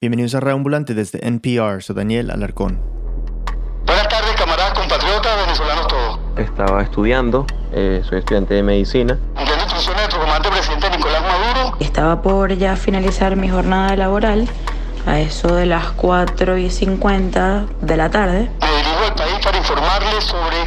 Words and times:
Bienvenidos 0.00 0.36
a 0.36 0.38
Reambulante 0.38 0.94
desde 0.94 1.26
NPR, 1.26 1.82
soy 1.82 1.96
Daniel 1.96 2.30
Alarcón. 2.30 2.80
Buenas 3.84 4.06
tardes, 4.06 4.30
camaradas, 4.36 4.72
compatriotas, 4.78 5.36
venezolanos 5.44 5.88
todos. 5.88 6.20
Estaba 6.36 6.82
estudiando, 6.84 7.44
eh, 7.72 8.00
soy 8.08 8.20
estudiante 8.20 8.54
de 8.54 8.62
medicina. 8.62 9.18
Entiendo 9.36 9.64
instrucciones 9.64 9.96
de 9.96 10.02
nuestro 10.02 10.20
comandante 10.20 10.50
presidente 10.50 10.90
Nicolás 10.90 11.22
Maduro. 11.22 11.76
Estaba 11.80 12.22
por 12.22 12.54
ya 12.56 12.76
finalizar 12.76 13.34
mi 13.34 13.48
jornada 13.48 13.96
laboral 13.96 14.48
a 15.04 15.18
eso 15.18 15.52
de 15.56 15.66
las 15.66 15.90
4 15.90 16.58
y 16.58 16.70
50 16.70 17.66
de 17.80 17.96
la 17.96 18.08
tarde. 18.08 18.48
Me 18.60 18.76
dirijo 18.76 19.04
al 19.04 19.14
país 19.16 19.44
para 19.44 19.58
informarles 19.58 20.22
sobre 20.22 20.58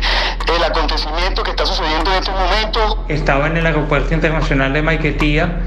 el 0.57 0.61
acontecimiento 0.61 1.41
que 1.41 1.51
está 1.51 1.65
sucediendo 1.65 2.11
en 2.11 2.17
estos 2.17 2.35
momentos. 2.35 2.97
Estaba 3.07 3.47
en 3.47 3.55
el 3.55 3.65
Aeropuerto 3.65 4.13
Internacional 4.13 4.73
de 4.73 4.81
Maiquetía 4.81 5.61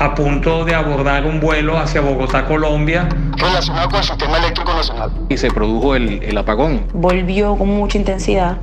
a 0.00 0.14
punto 0.14 0.64
de 0.64 0.74
abordar 0.74 1.26
un 1.26 1.40
vuelo 1.40 1.76
hacia 1.76 2.00
Bogotá, 2.00 2.46
Colombia. 2.46 3.06
relacionado 3.36 3.90
con 3.90 3.98
el 3.98 4.04
sistema 4.04 4.38
eléctrico 4.38 4.72
nacional. 4.72 5.10
Y 5.28 5.36
se 5.36 5.50
produjo 5.50 5.94
el, 5.94 6.22
el 6.22 6.38
apagón. 6.38 6.86
Volvió 6.94 7.54
con 7.56 7.68
mucha 7.68 7.98
intensidad 7.98 8.56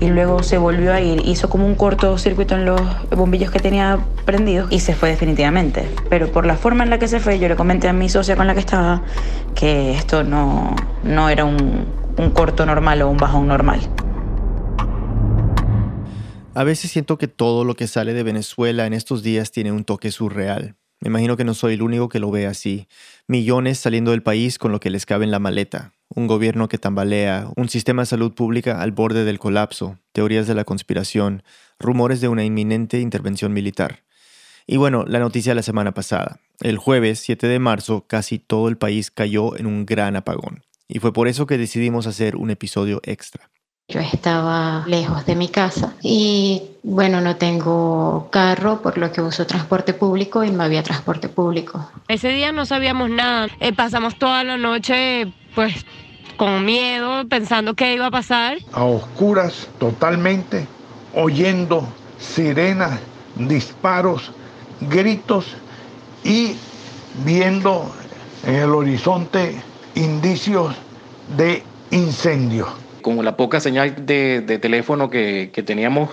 y 0.00 0.08
luego 0.08 0.42
se 0.42 0.56
volvió 0.56 0.94
a 0.94 1.00
ir. 1.02 1.20
Hizo 1.26 1.50
como 1.50 1.66
un 1.66 1.74
cortocircuito 1.74 2.54
en 2.54 2.64
los 2.64 2.80
bombillos 3.10 3.50
que 3.50 3.60
tenía 3.60 3.98
prendidos 4.24 4.72
y 4.72 4.80
se 4.80 4.94
fue 4.94 5.10
definitivamente. 5.10 5.86
Pero 6.08 6.32
por 6.32 6.46
la 6.46 6.56
forma 6.56 6.84
en 6.84 6.90
la 6.90 6.98
que 6.98 7.06
se 7.06 7.20
fue, 7.20 7.38
yo 7.38 7.48
le 7.48 7.56
comenté 7.56 7.86
a 7.88 7.92
mi 7.92 8.08
socia 8.08 8.34
con 8.34 8.46
la 8.46 8.54
que 8.54 8.60
estaba 8.60 9.02
que 9.54 9.92
esto 9.92 10.24
no, 10.24 10.74
no 11.02 11.28
era 11.28 11.44
un, 11.44 11.84
un 12.16 12.30
corto 12.30 12.64
normal 12.64 13.02
o 13.02 13.10
un 13.10 13.18
bajón 13.18 13.46
normal. 13.46 13.80
A 16.58 16.64
veces 16.64 16.90
siento 16.90 17.18
que 17.18 17.28
todo 17.28 17.62
lo 17.62 17.76
que 17.76 17.86
sale 17.86 18.14
de 18.14 18.24
Venezuela 18.24 18.84
en 18.84 18.92
estos 18.92 19.22
días 19.22 19.52
tiene 19.52 19.70
un 19.70 19.84
toque 19.84 20.10
surreal. 20.10 20.74
Me 20.98 21.06
imagino 21.06 21.36
que 21.36 21.44
no 21.44 21.54
soy 21.54 21.74
el 21.74 21.82
único 21.82 22.08
que 22.08 22.18
lo 22.18 22.32
ve 22.32 22.48
así. 22.48 22.88
Millones 23.28 23.78
saliendo 23.78 24.10
del 24.10 24.24
país 24.24 24.58
con 24.58 24.72
lo 24.72 24.80
que 24.80 24.90
les 24.90 25.06
cabe 25.06 25.24
en 25.24 25.30
la 25.30 25.38
maleta. 25.38 25.92
Un 26.08 26.26
gobierno 26.26 26.68
que 26.68 26.76
tambalea, 26.76 27.48
un 27.54 27.68
sistema 27.68 28.02
de 28.02 28.06
salud 28.06 28.34
pública 28.34 28.82
al 28.82 28.90
borde 28.90 29.22
del 29.22 29.38
colapso, 29.38 30.00
teorías 30.10 30.48
de 30.48 30.56
la 30.56 30.64
conspiración, 30.64 31.44
rumores 31.78 32.20
de 32.20 32.26
una 32.26 32.44
inminente 32.44 32.98
intervención 32.98 33.52
militar. 33.52 34.02
Y 34.66 34.78
bueno, 34.78 35.04
la 35.06 35.20
noticia 35.20 35.52
de 35.52 35.56
la 35.56 35.62
semana 35.62 35.94
pasada. 35.94 36.40
El 36.58 36.76
jueves 36.76 37.20
7 37.20 37.46
de 37.46 37.60
marzo 37.60 38.04
casi 38.08 38.40
todo 38.40 38.66
el 38.66 38.76
país 38.76 39.12
cayó 39.12 39.56
en 39.56 39.66
un 39.66 39.86
gran 39.86 40.16
apagón. 40.16 40.64
Y 40.88 40.98
fue 40.98 41.12
por 41.12 41.28
eso 41.28 41.46
que 41.46 41.56
decidimos 41.56 42.08
hacer 42.08 42.34
un 42.34 42.50
episodio 42.50 43.00
extra. 43.04 43.48
Yo 43.90 44.00
estaba 44.00 44.84
lejos 44.86 45.24
de 45.24 45.34
mi 45.34 45.48
casa 45.48 45.94
y 46.02 46.60
bueno, 46.82 47.22
no 47.22 47.36
tengo 47.36 48.28
carro, 48.30 48.82
por 48.82 48.98
lo 48.98 49.10
que 49.12 49.22
uso 49.22 49.46
transporte 49.46 49.94
público 49.94 50.44
y 50.44 50.50
no 50.50 50.62
había 50.62 50.82
transporte 50.82 51.30
público. 51.30 51.90
Ese 52.06 52.28
día 52.28 52.52
no 52.52 52.66
sabíamos 52.66 53.08
nada. 53.08 53.48
Eh, 53.60 53.72
pasamos 53.72 54.18
toda 54.18 54.44
la 54.44 54.58
noche 54.58 55.32
pues 55.54 55.86
con 56.36 56.66
miedo, 56.66 57.26
pensando 57.30 57.72
qué 57.72 57.94
iba 57.94 58.08
a 58.08 58.10
pasar. 58.10 58.58
a 58.74 58.84
oscuras 58.84 59.68
totalmente, 59.78 60.66
oyendo 61.14 61.88
sirenas, 62.18 63.00
disparos, 63.36 64.32
gritos 64.82 65.46
y 66.24 66.56
viendo 67.24 67.90
en 68.44 68.54
el 68.54 68.70
horizonte 68.70 69.54
indicios 69.94 70.74
de 71.38 71.62
incendio. 71.90 72.66
Con 73.08 73.24
la 73.24 73.38
poca 73.38 73.58
señal 73.58 74.04
de, 74.04 74.58
teléfono 74.60 75.08
que, 75.08 75.50
teníamos, 75.64 76.10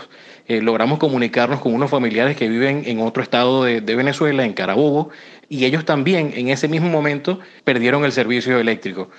eh, 0.48 0.62
logramos 0.62 0.98
comunicarnos 0.98 1.60
con 1.60 1.74
unos 1.74 1.92
familiares 1.92 2.38
que 2.38 2.48
viven 2.48 2.84
en 2.86 3.02
otro 3.02 3.22
estado 3.22 3.66
de 3.66 3.96
Venezuela, 3.96 4.46
en 4.46 4.54
Carabobo, 4.54 5.10
y 5.50 5.66
ellos 5.66 5.84
también 5.84 6.32
en 6.36 6.48
ese 6.48 6.70
mismo 6.70 6.88
momento 6.88 7.42
perdieron 7.66 8.06
el 8.06 8.14
servicio 8.14 8.58
eléctrico. 8.60 9.10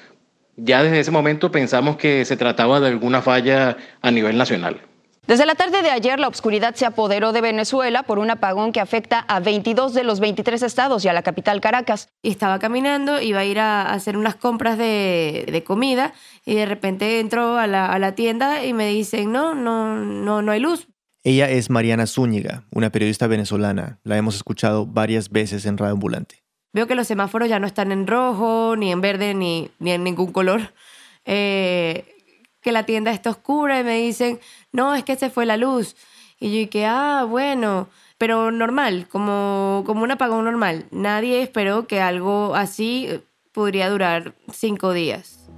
Ya 0.57 0.83
desde 0.83 1.01
ese 1.01 1.11
momento 1.11 1.51
pensamos 1.51 1.99
que 1.99 2.25
se 2.25 2.39
trataba 2.39 2.81
de 2.81 2.89
alguna 2.89 3.21
falla 3.21 3.77
a 4.01 4.11
nivel 4.11 4.39
nacional. 4.39 4.81
Desde 5.27 5.45
la 5.45 5.57
tarde 5.57 5.83
de 5.83 5.91
ayer, 5.91 6.21
la 6.21 6.29
oscuridad 6.29 6.77
se 6.77 6.87
apoderó 6.87 7.33
de 7.33 7.41
Venezuela 7.41 8.05
por 8.05 8.21
un 8.21 8.31
apagón 8.31 8.71
que 8.71 8.79
afecta 8.79 9.25
a 9.27 9.41
22 9.41 9.93
de 9.93 10.05
los 10.05 10.21
23 10.21 10.63
estados 10.63 11.05
y 11.05 11.09
a 11.09 11.13
la 11.13 11.23
capital 11.23 11.61
Caracas. 11.61 12.11
estaba 12.23 12.61
caminando, 12.61 13.21
iba 13.21 13.41
a 13.41 13.45
ir 13.45 13.59
a 13.59 13.93
hacer 13.93 14.17
unas 14.17 14.37
compras 14.37 14.79
de, 14.79 15.49
de 15.51 15.65
comida 15.65 16.13
y 16.45 16.55
de 16.55 16.67
repente 16.67 17.19
entro 17.19 17.59
a 17.59 17.67
la, 17.67 17.87
a 17.93 17.99
la 17.99 18.15
tienda 18.15 18.65
y 18.65 18.73
me 18.73 18.87
dicen, 18.89 19.33
no, 19.33 19.57
no, 19.57 19.97
no, 19.97 20.43
no 20.43 20.53
hay 20.53 20.61
luz. 20.61 20.87
Ella 21.25 21.51
es 21.51 21.71
Mariana 21.71 22.07
Zúñiga, 22.07 22.63
una 22.71 22.91
periodista 22.91 23.27
venezolana. 23.27 23.99
La 24.05 24.17
hemos 24.17 24.37
escuchado 24.37 24.87
varias 24.87 25.31
veces 25.31 25.67
en 25.67 25.77
Radio 25.77 25.95
Ambulante. 25.95 26.45
Veo 26.73 26.87
que 26.87 26.95
los 26.95 27.09
semáforos 27.09 27.49
ya 27.49 27.59
no 27.59 27.67
están 27.67 27.91
en 27.91 28.07
rojo, 28.07 28.77
ni 28.77 28.93
en 28.93 29.01
verde, 29.01 29.35
ni, 29.35 29.73
ni 29.81 29.91
en 29.91 30.05
ningún 30.05 30.31
color. 30.31 30.73
Eh, 31.25 32.05
que 32.67 32.73
la 32.73 32.83
tienda 32.83 33.13
está 33.13 33.31
oscura 33.31 33.79
y 33.79 33.85
me 33.85 33.97
dicen, 33.97 34.41
no, 34.77 34.95
es 34.95 35.03
que 35.03 35.17
se 35.17 35.31
fue 35.31 35.47
la 35.47 35.57
luz. 35.57 35.97
Y 36.39 36.51
yo 36.51 36.59
dije, 36.59 36.87
ah, 36.87 37.27
bueno, 37.29 37.89
pero 38.19 38.51
normal, 38.51 39.09
como, 39.11 39.83
como 39.87 40.03
un 40.03 40.11
apagón 40.11 40.45
normal. 40.45 40.85
Nadie 40.91 41.43
esperó 41.43 41.87
que 41.87 42.01
algo 42.01 42.55
así 42.55 43.09
podría 43.53 43.89
durar 43.89 44.35
cinco 44.53 44.93
días. 44.93 45.49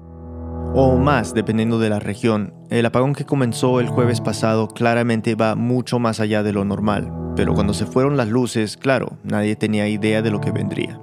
O 0.74 0.96
más, 0.96 1.34
dependiendo 1.34 1.80
de 1.80 1.90
la 1.90 1.98
región. 1.98 2.54
El 2.70 2.86
apagón 2.86 3.14
que 3.14 3.24
comenzó 3.24 3.80
el 3.80 3.88
jueves 3.88 4.20
pasado 4.20 4.68
claramente 4.68 5.34
va 5.34 5.56
mucho 5.56 5.98
más 5.98 6.20
allá 6.20 6.44
de 6.44 6.52
lo 6.52 6.64
normal. 6.64 7.12
Pero 7.34 7.54
cuando 7.54 7.74
se 7.74 7.86
fueron 7.86 8.16
las 8.16 8.28
luces, 8.28 8.76
claro, 8.76 9.18
nadie 9.24 9.56
tenía 9.56 9.88
idea 9.88 10.22
de 10.22 10.30
lo 10.30 10.40
que 10.40 10.52
vendría. 10.52 11.00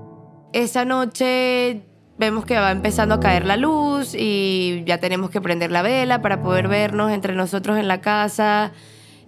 Esa 0.53 0.85
noche 0.85 1.81
vemos 2.17 2.45
que 2.45 2.57
va 2.57 2.71
empezando 2.71 3.15
a 3.15 3.19
caer 3.19 3.45
la 3.45 3.57
luz 3.57 4.15
y 4.17 4.83
ya 4.85 4.99
tenemos 4.99 5.29
que 5.29 5.41
prender 5.41 5.71
la 5.71 5.81
vela 5.81 6.21
para 6.21 6.41
poder 6.41 6.67
vernos 6.67 7.11
entre 7.11 7.35
nosotros 7.35 7.77
en 7.77 7.87
la 7.87 8.01
casa. 8.01 8.71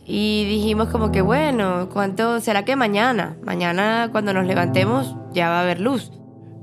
Y 0.05 0.45
dijimos 0.45 0.87
como 0.89 1.11
que 1.11 1.21
bueno, 1.21 1.89
¿cuánto 1.91 2.39
será 2.39 2.63
que 2.63 2.75
mañana? 2.77 3.35
Mañana 3.43 4.07
cuando 4.11 4.33
nos 4.33 4.45
levantemos 4.45 5.15
ya 5.33 5.49
va 5.49 5.59
a 5.59 5.63
haber 5.63 5.81
luz. 5.81 6.11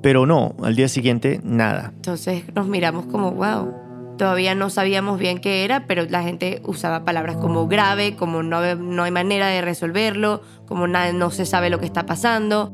Pero 0.02 0.26
no, 0.26 0.54
al 0.62 0.76
día 0.76 0.88
siguiente, 0.88 1.40
nada. 1.44 1.92
Entonces 1.96 2.44
nos 2.54 2.66
miramos 2.66 3.06
como 3.06 3.32
wow. 3.32 3.72
Todavía 4.16 4.54
no 4.54 4.70
sabíamos 4.70 5.18
bien 5.18 5.38
qué 5.40 5.64
era, 5.64 5.86
pero 5.86 6.04
la 6.08 6.22
gente 6.22 6.62
usaba 6.64 7.04
palabras 7.04 7.36
como 7.36 7.66
grave, 7.66 8.14
como 8.14 8.42
no, 8.44 8.74
no 8.76 9.02
hay 9.02 9.10
manera 9.10 9.48
de 9.48 9.60
resolverlo, 9.60 10.40
como 10.66 10.86
na- 10.86 11.12
no 11.12 11.30
se 11.30 11.44
sabe 11.44 11.68
lo 11.68 11.80
que 11.80 11.86
está 11.86 12.06
pasando. 12.06 12.72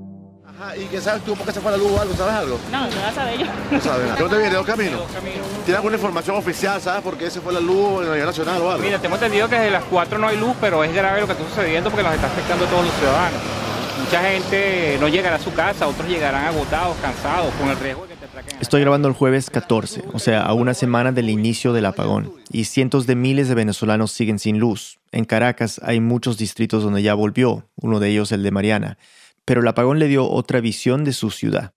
Ajá, 0.60 0.76
¿y 0.76 0.84
qué 0.86 1.00
sabes 1.00 1.24
tú 1.24 1.34
por 1.34 1.46
qué 1.46 1.52
se 1.52 1.60
fue 1.60 1.70
la 1.70 1.78
luz 1.78 1.90
o 1.90 1.98
algo? 1.98 2.14
¿Sabes 2.14 2.34
algo? 2.34 2.58
No, 2.70 2.82
no 2.82 3.00
vas 3.00 3.16
a 3.16 3.24
ver 3.24 3.38
yo. 3.38 3.46
No 3.70 3.80
sabes 3.80 4.06
nada. 4.08 4.14
¿De 4.16 4.20
dónde 4.20 4.36
viene? 4.36 4.50
¿De 4.50 4.56
dónde 4.56 4.70
camino? 4.70 4.98
¿Tienes 5.64 5.76
alguna 5.76 5.96
información 5.96 6.36
oficial? 6.36 6.78
¿Sabes 6.82 7.02
por 7.02 7.16
qué 7.16 7.30
se 7.30 7.40
fue 7.40 7.54
la 7.54 7.60
luz 7.60 8.02
a 8.02 8.12
nivel 8.12 8.26
nacional 8.26 8.60
o 8.60 8.70
algo? 8.70 8.84
Mira, 8.84 8.98
tengo 8.98 9.14
entendido 9.14 9.48
que 9.48 9.54
desde 9.54 9.70
las 9.70 9.84
4 9.84 10.18
no 10.18 10.28
hay 10.28 10.36
luz, 10.36 10.54
pero 10.60 10.84
es 10.84 10.92
grave 10.92 11.22
lo 11.22 11.26
que 11.26 11.32
está 11.32 11.48
sucediendo 11.48 11.88
porque 11.88 12.02
nos 12.02 12.14
está 12.14 12.26
afectando 12.26 12.66
a 12.66 12.68
todos 12.68 12.84
los 12.84 12.94
ciudadanos. 12.94 13.40
Mucha 14.04 14.22
gente 14.22 14.98
no 15.00 15.08
llegará 15.08 15.36
a 15.36 15.38
su 15.38 15.54
casa, 15.54 15.86
otros 15.86 16.06
llegarán 16.06 16.44
agotados, 16.44 16.94
cansados, 17.00 17.54
con 17.54 17.70
el 17.70 17.78
riesgo 17.78 18.02
de 18.02 18.08
que 18.08 18.16
te 18.16 18.26
atraquen. 18.26 18.58
Estoy 18.60 18.82
grabando 18.82 19.08
el 19.08 19.14
jueves 19.14 19.48
14, 19.48 20.04
o 20.12 20.18
sea, 20.18 20.42
a 20.42 20.52
una 20.52 20.74
semana 20.74 21.10
del 21.12 21.30
inicio 21.30 21.72
del 21.72 21.86
apagón, 21.86 22.34
y 22.50 22.64
cientos 22.64 23.06
de 23.06 23.14
miles 23.14 23.48
de 23.48 23.54
venezolanos 23.54 24.12
siguen 24.12 24.38
sin 24.38 24.58
luz. 24.58 24.98
En 25.10 25.24
Caracas 25.24 25.80
hay 25.82 26.00
muchos 26.00 26.36
distritos 26.36 26.82
donde 26.82 27.02
ya 27.02 27.14
volvió, 27.14 27.66
uno 27.76 27.98
de 27.98 28.08
ellos 28.08 28.32
el 28.32 28.42
de 28.42 28.50
Mariana, 28.50 28.98
pero 29.50 29.62
el 29.62 29.66
apagón 29.66 29.98
le 29.98 30.06
dio 30.06 30.30
otra 30.30 30.60
visión 30.60 31.02
de 31.02 31.12
su 31.12 31.32
ciudad. 31.32 31.74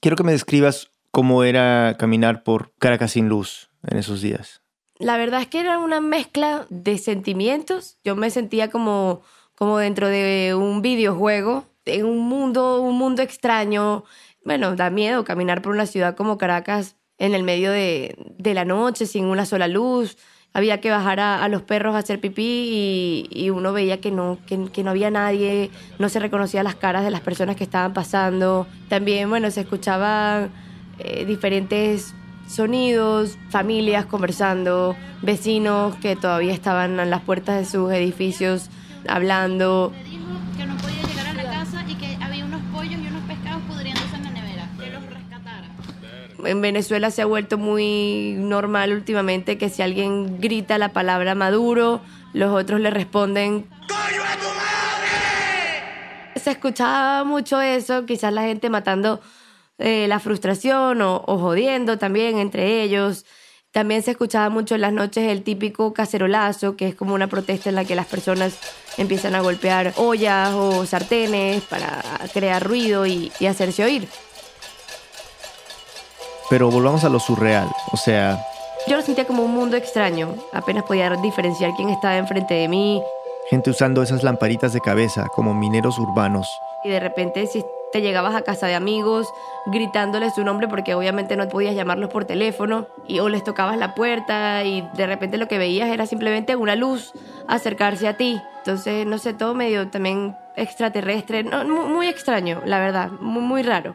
Quiero 0.00 0.16
que 0.16 0.22
me 0.22 0.32
describas 0.32 0.90
cómo 1.10 1.44
era 1.44 1.96
caminar 1.98 2.42
por 2.44 2.72
Caracas 2.78 3.10
sin 3.10 3.28
luz 3.28 3.68
en 3.86 3.98
esos 3.98 4.22
días. 4.22 4.62
La 4.98 5.18
verdad 5.18 5.42
es 5.42 5.48
que 5.48 5.60
era 5.60 5.76
una 5.76 6.00
mezcla 6.00 6.64
de 6.70 6.96
sentimientos. 6.96 7.98
Yo 8.04 8.16
me 8.16 8.30
sentía 8.30 8.70
como, 8.70 9.20
como 9.54 9.76
dentro 9.76 10.08
de 10.08 10.54
un 10.54 10.80
videojuego, 10.80 11.66
en 11.84 12.06
un 12.06 12.20
mundo, 12.26 12.80
un 12.80 12.96
mundo 12.96 13.20
extraño. 13.20 14.04
Bueno, 14.42 14.74
da 14.74 14.88
miedo 14.88 15.24
caminar 15.24 15.60
por 15.60 15.74
una 15.74 15.84
ciudad 15.84 16.16
como 16.16 16.38
Caracas 16.38 16.96
en 17.18 17.34
el 17.34 17.42
medio 17.42 17.70
de, 17.70 18.16
de 18.38 18.54
la 18.54 18.64
noche, 18.64 19.04
sin 19.04 19.26
una 19.26 19.44
sola 19.44 19.68
luz. 19.68 20.16
Había 20.54 20.80
que 20.80 20.90
bajar 20.90 21.20
a, 21.20 21.44
a 21.44 21.48
los 21.48 21.62
perros 21.62 21.94
a 21.94 21.98
hacer 21.98 22.20
pipí 22.20 23.28
y, 23.30 23.50
uno 23.50 23.72
veía 23.72 24.00
que 24.00 24.10
no, 24.10 24.38
que, 24.46 24.70
que 24.72 24.82
no 24.82 24.90
había 24.90 25.10
nadie, 25.10 25.70
no 25.98 26.08
se 26.08 26.18
reconocía 26.18 26.62
las 26.62 26.74
caras 26.74 27.04
de 27.04 27.10
las 27.10 27.20
personas 27.20 27.56
que 27.56 27.64
estaban 27.64 27.92
pasando. 27.92 28.66
También, 28.88 29.28
bueno, 29.28 29.50
se 29.50 29.60
escuchaban 29.60 30.50
eh, 30.98 31.24
diferentes 31.24 32.14
sonidos, 32.48 33.38
familias 33.50 34.06
conversando, 34.06 34.96
vecinos 35.22 35.94
que 35.96 36.16
todavía 36.16 36.52
estaban 36.52 36.98
en 36.98 37.10
las 37.10 37.20
puertas 37.20 37.58
de 37.58 37.64
sus 37.64 37.92
edificios 37.92 38.70
hablando. 39.06 39.92
En 46.44 46.60
Venezuela 46.60 47.10
se 47.10 47.22
ha 47.22 47.26
vuelto 47.26 47.58
muy 47.58 48.34
normal 48.38 48.92
últimamente 48.92 49.58
que 49.58 49.68
si 49.68 49.82
alguien 49.82 50.40
grita 50.40 50.78
la 50.78 50.90
palabra 50.90 51.34
Maduro, 51.34 52.00
los 52.32 52.52
otros 52.52 52.80
le 52.80 52.90
responden 52.90 53.66
Se 56.36 56.52
escuchaba 56.52 57.24
mucho 57.24 57.60
eso, 57.60 58.06
quizás 58.06 58.32
la 58.32 58.42
gente 58.42 58.70
matando 58.70 59.20
eh, 59.78 60.06
la 60.08 60.20
frustración 60.20 61.02
o, 61.02 61.22
o 61.26 61.38
jodiendo 61.38 61.98
también 61.98 62.38
entre 62.38 62.82
ellos. 62.82 63.24
También 63.70 64.02
se 64.02 64.12
escuchaba 64.12 64.48
mucho 64.48 64.76
en 64.76 64.80
las 64.80 64.92
noches 64.92 65.30
el 65.30 65.42
típico 65.42 65.92
cacerolazo, 65.92 66.76
que 66.76 66.88
es 66.88 66.94
como 66.94 67.14
una 67.14 67.26
protesta 67.26 67.68
en 67.68 67.74
la 67.74 67.84
que 67.84 67.94
las 67.94 68.06
personas 68.06 68.58
empiezan 68.96 69.34
a 69.34 69.40
golpear 69.40 69.92
ollas 69.96 70.54
o 70.54 70.86
sartenes 70.86 71.62
para 71.64 72.02
crear 72.32 72.66
ruido 72.66 73.06
y, 73.06 73.30
y 73.38 73.46
hacerse 73.46 73.84
oír. 73.84 74.08
Pero 76.50 76.70
volvamos 76.70 77.04
a 77.04 77.08
lo 77.08 77.20
surreal, 77.20 77.68
o 77.92 77.96
sea, 77.96 78.38
Yo 78.86 78.96
lo 78.96 79.02
sentía 79.02 79.26
como 79.26 79.42
un 79.42 79.52
mundo 79.54 79.76
extraño. 79.76 80.34
Apenas 80.52 80.84
podía 80.84 81.10
diferenciar 81.10 81.72
quién 81.76 81.90
estaba 81.90 82.16
enfrente 82.16 82.54
de 82.54 82.68
mí. 82.68 83.02
gente 83.50 83.70
usando 83.70 84.02
esas 84.02 84.22
lamparitas 84.22 84.72
de 84.72 84.80
cabeza 84.80 85.26
como 85.34 85.52
mineros 85.54 85.98
urbanos. 85.98 86.46
Y 86.84 86.88
de 86.90 87.00
repente 87.00 87.46
si 87.46 87.64
te 87.92 88.02
llegabas 88.02 88.34
a 88.36 88.42
casa 88.42 88.66
de 88.66 88.74
amigos 88.74 89.26
gritándoles 89.66 90.34
su 90.34 90.44
nombre 90.44 90.68
porque 90.68 90.94
obviamente 90.94 91.36
no 91.36 91.48
podías 91.48 91.74
llamarlos 91.74 92.10
por 92.10 92.24
teléfono 92.26 92.86
y 93.06 93.18
o 93.20 93.28
les 93.30 93.42
tocabas 93.44 93.78
la 93.78 93.94
puerta 93.94 94.62
y 94.64 94.86
de 94.94 95.06
repente 95.06 95.38
lo 95.38 95.48
que 95.48 95.56
veías 95.58 95.88
era 95.90 96.04
simplemente 96.06 96.54
una 96.56 96.76
luz 96.76 97.12
acercarse 97.48 98.06
a 98.06 98.16
ti. 98.18 98.40
Entonces, 98.58 99.06
no 99.06 99.16
sé, 99.18 99.32
todo 99.32 99.54
medio 99.54 99.88
también 99.88 100.36
extraterrestre, 100.56 101.42
no, 101.44 101.64
mu- 101.64 101.88
muy, 101.88 102.06
extraño, 102.08 102.60
la 102.66 102.78
verdad, 102.78 103.08
muy, 103.20 103.42
muy 103.42 103.62
raro. 103.62 103.94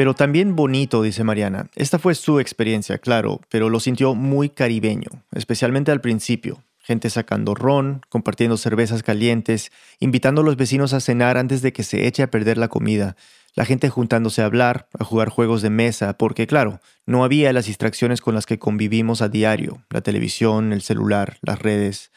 Pero 0.00 0.14
también 0.14 0.56
bonito, 0.56 1.02
dice 1.02 1.24
Mariana. 1.24 1.68
Esta 1.76 1.98
fue 1.98 2.14
su 2.14 2.40
experiencia, 2.40 2.96
claro, 2.96 3.42
pero 3.50 3.68
lo 3.68 3.80
sintió 3.80 4.14
muy 4.14 4.48
caribeño, 4.48 5.10
especialmente 5.30 5.92
al 5.92 6.00
principio. 6.00 6.64
Gente 6.78 7.10
sacando 7.10 7.54
ron, 7.54 8.00
compartiendo 8.08 8.56
cervezas 8.56 9.02
calientes, 9.02 9.70
invitando 9.98 10.40
a 10.40 10.44
los 10.44 10.56
vecinos 10.56 10.94
a 10.94 11.00
cenar 11.00 11.36
antes 11.36 11.60
de 11.60 11.74
que 11.74 11.82
se 11.82 12.06
eche 12.06 12.22
a 12.22 12.30
perder 12.30 12.56
la 12.56 12.68
comida. 12.68 13.14
La 13.54 13.66
gente 13.66 13.90
juntándose 13.90 14.40
a 14.40 14.46
hablar, 14.46 14.88
a 14.98 15.04
jugar 15.04 15.28
juegos 15.28 15.60
de 15.60 15.68
mesa, 15.68 16.16
porque 16.16 16.46
claro, 16.46 16.80
no 17.04 17.22
había 17.22 17.52
las 17.52 17.66
distracciones 17.66 18.22
con 18.22 18.34
las 18.34 18.46
que 18.46 18.58
convivimos 18.58 19.20
a 19.20 19.28
diario, 19.28 19.84
la 19.90 20.00
televisión, 20.00 20.72
el 20.72 20.80
celular, 20.80 21.36
las 21.42 21.58
redes. 21.58 22.10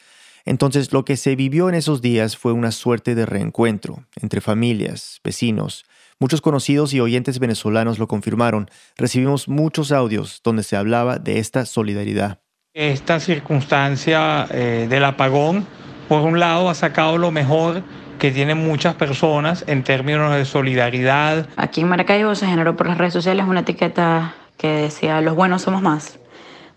Entonces 0.46 0.90
lo 0.94 1.04
que 1.04 1.18
se 1.18 1.36
vivió 1.36 1.68
en 1.68 1.74
esos 1.74 2.00
días 2.00 2.38
fue 2.38 2.52
una 2.52 2.72
suerte 2.72 3.14
de 3.14 3.26
reencuentro 3.26 4.06
entre 4.16 4.40
familias, 4.40 5.20
vecinos. 5.22 5.84
Muchos 6.20 6.40
conocidos 6.40 6.94
y 6.94 7.00
oyentes 7.00 7.38
venezolanos 7.38 7.98
lo 7.98 8.08
confirmaron. 8.08 8.70
Recibimos 8.96 9.48
muchos 9.48 9.92
audios 9.92 10.40
donde 10.44 10.62
se 10.62 10.76
hablaba 10.76 11.18
de 11.18 11.38
esta 11.38 11.66
solidaridad. 11.66 12.40
Esta 12.72 13.20
circunstancia 13.20 14.46
eh, 14.50 14.86
del 14.88 15.04
apagón, 15.04 15.66
por 16.08 16.22
un 16.22 16.40
lado, 16.40 16.68
ha 16.68 16.74
sacado 16.74 17.18
lo 17.18 17.30
mejor 17.30 17.82
que 18.18 18.30
tienen 18.30 18.58
muchas 18.58 18.94
personas 18.94 19.64
en 19.66 19.82
términos 19.82 20.34
de 20.34 20.44
solidaridad. 20.44 21.48
Aquí 21.56 21.82
en 21.82 21.88
Maracaibo 21.88 22.34
se 22.34 22.46
generó 22.46 22.76
por 22.76 22.86
las 22.86 22.98
redes 22.98 23.12
sociales 23.12 23.44
una 23.46 23.60
etiqueta 23.60 24.34
que 24.56 24.68
decía 24.68 25.20
los 25.20 25.34
buenos 25.34 25.62
somos 25.62 25.82
más, 25.82 26.18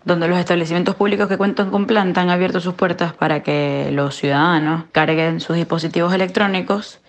donde 0.04 0.28
los 0.28 0.38
establecimientos 0.38 0.94
públicos 0.94 1.28
que 1.28 1.38
cuentan 1.38 1.70
con 1.70 1.86
planta 1.86 2.20
han 2.20 2.30
abierto 2.30 2.60
sus 2.60 2.74
puertas 2.74 3.12
para 3.12 3.42
que 3.42 3.90
los 3.92 4.16
ciudadanos 4.16 4.84
carguen 4.92 5.40
sus 5.40 5.56
dispositivos 5.56 6.12
electrónicos, 6.12 7.00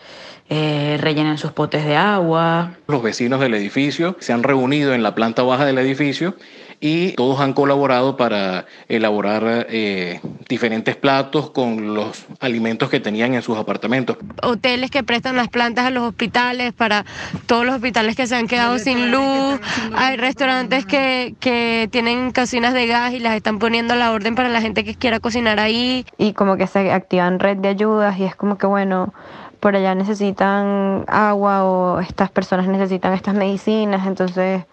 eh, 0.49 0.97
rellenen 0.99 1.37
sus 1.37 1.51
potes 1.51 1.85
de 1.85 1.95
agua. 1.95 2.71
Los 2.87 3.03
vecinos 3.03 3.39
del 3.39 3.53
edificio 3.53 4.17
se 4.19 4.33
han 4.33 4.43
reunido 4.43 4.93
en 4.93 5.03
la 5.03 5.15
planta 5.15 5.43
baja 5.43 5.65
del 5.65 5.77
edificio 5.77 6.35
y 6.81 7.11
todos 7.11 7.39
han 7.41 7.53
colaborado 7.53 8.15
para 8.15 8.65
elaborar 8.87 9.67
eh, 9.69 10.21
diferentes 10.47 10.95
platos 10.95 11.51
con 11.51 11.93
los 11.93 12.25
alimentos 12.39 12.89
que 12.89 12.99
tenían 12.99 13.33
en 13.33 13.41
sus 13.41 13.57
apartamentos. 13.57 14.17
hoteles 14.41 14.89
que 14.89 15.03
prestan 15.03 15.35
las 15.35 15.49
plantas 15.49 15.85
a 15.85 15.89
los 15.89 16.03
hospitales 16.03 16.73
para 16.73 17.05
todos 17.45 17.65
los 17.65 17.75
hospitales 17.75 18.15
que 18.15 18.27
se 18.27 18.35
han 18.35 18.47
quedado 18.47 18.79
sin 18.79 19.11
luz. 19.11 19.59
Hay 19.93 20.15
restaurantes 20.17 20.85
que, 20.85 21.35
que 21.39 21.89
tienen 21.91 22.31
cocinas 22.31 22.73
de 22.73 22.87
gas 22.87 23.13
y 23.13 23.19
las 23.19 23.35
están 23.35 23.59
poniendo 23.59 23.93
a 23.93 23.97
la 23.97 24.11
orden 24.11 24.35
para 24.35 24.49
la 24.49 24.61
gente 24.61 24.83
que 24.83 24.95
quiera 24.95 25.19
cocinar 25.19 25.59
ahí. 25.59 26.05
y 26.17 26.33
como 26.33 26.57
que 26.57 26.67
se 26.67 26.91
activan 26.91 27.39
red 27.39 27.57
de 27.57 27.69
ayudas 27.69 28.17
y 28.17 28.23
es 28.23 28.35
como 28.35 28.57
que 28.57 28.67
bueno, 28.67 29.13
por 29.59 29.75
allá 29.75 29.95
necesitan 29.95 31.03
agua 31.07 31.63
o 31.65 31.99
estas 31.99 32.29
personas 32.29 32.67
necesitan 32.67 33.13
estas 33.13 33.35
medicinas, 33.35 34.07
entonces 34.07 34.63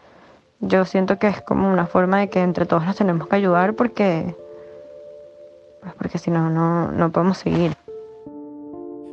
yo 0.61 0.85
siento 0.85 1.19
que 1.19 1.29
es 1.29 1.41
como 1.43 1.71
una 1.71 1.87
forma 1.87 2.21
de 2.21 2.31
que 2.31 2.43
entre 2.43 2.67
todos 2.67 2.85
nos 2.85 2.97
tenemos 2.97 3.29
que 3.29 3.37
ayudar 3.37 3.75
porque 3.75 4.35
pues 5.81 5.93
porque 5.99 6.19
si 6.19 6.31
no 6.31 6.51
no 6.51 7.13
podemos 7.13 7.39
seguir. 7.39 7.73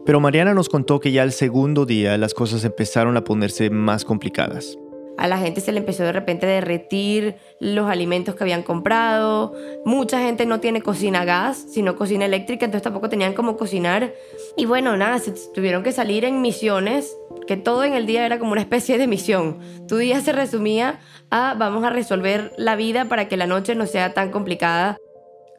Pero 0.05 0.19
Mariana 0.19 0.53
nos 0.53 0.67
contó 0.67 0.99
que 0.99 1.11
ya 1.11 1.23
el 1.23 1.31
segundo 1.31 1.85
día 1.85 2.17
las 2.17 2.33
cosas 2.33 2.65
empezaron 2.65 3.15
a 3.15 3.23
ponerse 3.23 3.69
más 3.69 4.03
complicadas. 4.03 4.77
A 5.18 5.27
la 5.27 5.38
gente 5.38 5.62
se 5.62 5.71
le 5.71 5.80
empezó 5.80 6.04
de 6.04 6.12
repente 6.12 6.45
a 6.45 6.50
derretir 6.50 7.36
los 7.60 7.89
alimentos 7.89 8.36
que 8.36 8.44
habían 8.44 8.63
comprado. 8.63 9.54
Mucha 9.86 10.19
gente 10.19 10.45
no 10.45 10.60
tiene 10.60 10.81
cocina 10.81 11.24
gas, 11.24 11.65
sino 11.71 11.95
cocina 11.95 12.25
eléctrica, 12.25 12.65
entonces 12.65 12.83
tampoco 12.83 13.10
tenían 13.10 13.33
cómo 13.33 13.56
cocinar. 13.56 14.13
Y 14.57 14.65
bueno, 14.65 14.98
nada, 14.98 15.19
se 15.19 15.33
tuvieron 15.54 15.83
que 15.83 15.92
salir 15.92 16.25
en 16.25 16.42
misiones, 16.42 17.15
que 17.48 17.57
todo 17.57 17.83
en 17.83 17.94
el 17.94 18.06
día 18.06 18.25
era 18.25 18.39
como 18.39 18.51
una 18.51 18.62
especie 18.62 18.98
de 18.98 19.07
misión. 19.07 19.60
Tu 19.88 19.98
día 19.98 20.19
se 20.21 20.31
resumía 20.31 21.00
a 21.30 21.56
vamos 21.57 21.83
a 21.83 21.89
resolver 21.89 22.51
la 22.57 22.75
vida 22.75 23.06
para 23.06 23.27
que 23.27 23.38
la 23.38 23.48
noche 23.48 23.75
no 23.75 23.86
sea 23.86 24.13
tan 24.13 24.31
complicada. 24.31 24.98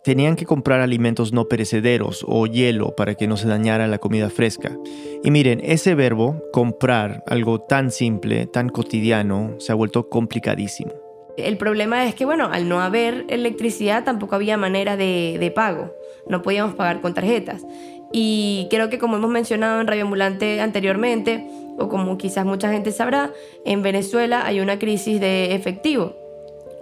Tenían 0.05 0.37
que 0.37 0.45
comprar 0.45 0.81
alimentos 0.81 1.33
no 1.33 1.49
perecederos 1.49 2.27
o 2.29 2.47
hielo 2.47 2.95
para 2.95 3.15
que 3.15 3.27
no 3.27 3.39
se 3.39 3.49
dañara 3.49 3.87
la 3.87 3.97
comida 3.97 4.29
fresca. 4.29 4.77
Y 5.23 5.31
miren, 5.31 5.63
ese 5.65 5.95
verbo, 5.95 6.43
comprar, 6.53 7.25
algo 7.27 7.63
tan 7.63 7.91
simple, 7.91 8.47
tan 8.47 8.69
cotidiano, 8.69 9.55
se 9.59 9.73
ha 9.73 9.75
vuelto 9.75 10.11
complicadísimo. 10.11 10.93
El 11.39 11.57
problema 11.57 12.07
es 12.07 12.15
que, 12.15 12.27
bueno, 12.27 12.51
al 12.53 12.69
no 12.69 12.83
haber 12.83 13.25
electricidad 13.31 14.05
tampoco 14.05 14.35
había 14.35 14.59
manera 14.59 14.99
de, 14.99 15.39
de 15.41 15.51
pago. 15.51 15.95
No 16.29 16.43
podíamos 16.43 16.75
pagar 16.75 17.01
con 17.01 17.15
tarjetas. 17.15 17.65
Y 18.13 18.69
creo 18.69 18.91
que 18.91 18.99
como 18.99 19.17
hemos 19.17 19.31
mencionado 19.31 19.81
en 19.81 19.87
Radio 19.87 20.03
Ambulante 20.03 20.61
anteriormente, 20.61 21.49
o 21.79 21.89
como 21.89 22.19
quizás 22.19 22.45
mucha 22.45 22.71
gente 22.71 22.93
sabrá, 22.93 23.33
en 23.65 23.83
Venezuela 23.83 24.45
hay 24.45 24.61
una 24.61 24.79
crisis 24.79 25.19
de 25.19 25.55
efectivo. 25.55 26.15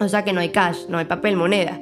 O 0.01 0.09
sea 0.09 0.25
que 0.25 0.33
no 0.33 0.41
hay 0.41 0.49
cash, 0.49 0.87
no 0.89 0.99
hay 0.99 1.05
papel, 1.05 1.37
moneda. 1.37 1.81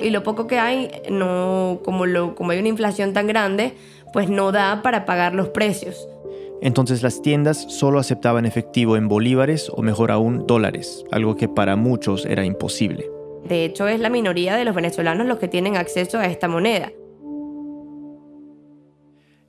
Y 0.00 0.10
lo 0.10 0.22
poco 0.22 0.46
que 0.46 0.58
hay, 0.58 0.90
no, 1.10 1.80
como, 1.84 2.06
lo, 2.06 2.34
como 2.34 2.50
hay 2.50 2.58
una 2.58 2.68
inflación 2.68 3.12
tan 3.12 3.26
grande, 3.26 3.74
pues 4.12 4.28
no 4.28 4.52
da 4.52 4.82
para 4.82 5.04
pagar 5.04 5.34
los 5.34 5.48
precios. 5.48 6.08
Entonces 6.62 7.02
las 7.02 7.20
tiendas 7.22 7.66
solo 7.68 7.98
aceptaban 7.98 8.46
efectivo 8.46 8.96
en 8.96 9.08
bolívares 9.08 9.70
o 9.72 9.82
mejor 9.82 10.10
aún 10.10 10.46
dólares, 10.46 11.04
algo 11.12 11.36
que 11.36 11.48
para 11.48 11.76
muchos 11.76 12.24
era 12.24 12.44
imposible. 12.44 13.10
De 13.44 13.64
hecho, 13.64 13.86
es 13.86 14.00
la 14.00 14.10
minoría 14.10 14.56
de 14.56 14.64
los 14.64 14.74
venezolanos 14.74 15.26
los 15.26 15.38
que 15.38 15.48
tienen 15.48 15.76
acceso 15.76 16.18
a 16.18 16.26
esta 16.26 16.48
moneda. 16.48 16.90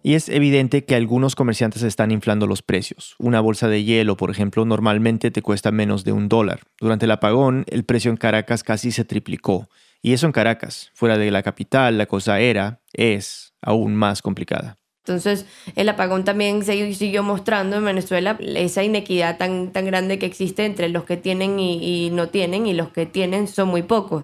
Y 0.04 0.13
es 0.13 0.30
evidente 0.30 0.86
que 0.86 0.96
algunos 0.96 1.36
comerciantes 1.36 1.82
están 1.84 2.12
inflando 2.12 2.48
los 2.48 2.62
precios. 2.62 3.16
Una 3.18 3.42
bolsa 3.42 3.68
de 3.68 3.84
hielo, 3.84 4.16
por 4.16 4.30
ejemplo, 4.30 4.63
normalmente 4.63 5.32
te 5.32 5.42
cuesta 5.42 5.72
menos 5.72 6.04
de 6.04 6.13
un 6.13 6.30
dólar. 6.30 6.62
Durante 6.80 7.06
el 7.06 7.12
apagón, 7.12 7.66
el 7.68 7.84
precio 7.84 8.12
en 8.12 8.18
Caracas 8.18 8.63
casi 8.63 8.92
se 8.92 9.04
triplicó. 9.04 9.68
Y 10.08 10.14
eso 10.14 10.26
en 10.26 10.32
Caracas. 10.32 10.90
Fuera 10.94 11.18
de 11.18 11.30
la 11.32 11.44
capital, 11.44 11.98
la 11.98 12.06
cosa 12.06 12.40
era, 12.40 12.80
es, 12.94 13.52
aún 13.62 13.94
más 13.94 14.22
complicada. 14.22 14.78
Entonces, 15.06 15.46
el 15.76 15.90
apagón 15.90 16.24
también 16.24 16.64
se 16.64 16.94
siguió 16.94 17.24
mostrando 17.24 17.76
en 17.76 17.84
Venezuela 17.84 18.38
esa 18.40 18.86
inequidad 18.86 19.38
tan, 19.38 19.74
tan 19.74 19.86
grande 19.86 20.18
que 20.18 20.26
existe 20.26 20.64
entre 20.64 20.88
los 20.88 21.04
que 21.04 21.18
tienen 21.18 21.60
y, 21.60 22.06
y 22.06 22.10
no 22.12 22.30
tienen, 22.30 22.68
y 22.68 22.74
los 22.74 22.88
que 22.94 23.06
tienen 23.06 23.50
son 23.50 23.68
muy 23.68 23.84
pocos. 23.84 24.24